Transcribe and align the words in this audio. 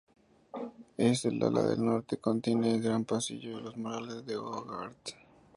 Es 0.97 1.25
el 1.25 1.43
ala 1.43 1.61
del 1.61 1.85
norte 1.85 2.17
contiene 2.17 2.71
el 2.73 2.81
gran 2.81 3.05
Pasillo 3.05 3.59
y 3.59 3.61
los 3.61 3.77
murales 3.77 4.25
de 4.25 4.35
Hogarth. 4.35 5.11